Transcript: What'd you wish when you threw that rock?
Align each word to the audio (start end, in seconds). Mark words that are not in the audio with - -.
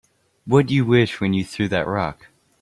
What'd 0.47 0.71
you 0.71 0.83
wish 0.83 1.21
when 1.21 1.33
you 1.33 1.45
threw 1.45 1.67
that 1.67 1.85
rock? 1.85 2.29